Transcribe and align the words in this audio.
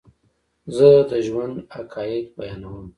زه 0.75 0.87
دژوند 1.11 1.55
حقایق 1.75 2.25
بیانوم 2.37 2.87